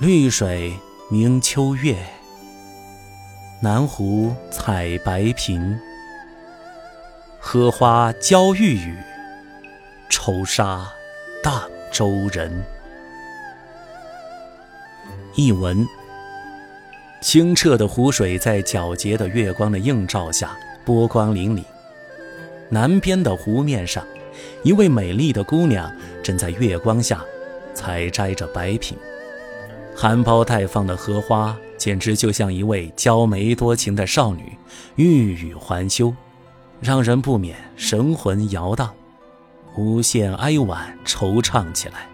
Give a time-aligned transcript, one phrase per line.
[0.00, 0.72] 绿水
[1.10, 1.96] 明秋月，
[3.60, 5.76] 南湖采白苹。
[7.40, 8.96] 荷花娇玉宇，
[10.08, 10.88] 愁杀
[11.42, 12.64] 荡舟人。
[15.34, 15.84] 译文：
[17.20, 21.64] 清澈的湖水在皎洁的月光的映照下，波光粼粼。
[22.68, 24.06] 南边的湖面上，
[24.62, 27.20] 一位美丽的姑娘正在月光下
[27.74, 28.96] 采摘着白品。
[30.00, 34.56] 含苞待放的荷花，简直就像一位娇美多情的少女，
[34.94, 36.14] 欲语还休，
[36.80, 38.94] 让人不免神魂摇荡，
[39.76, 42.06] 无限哀婉惆怅起来。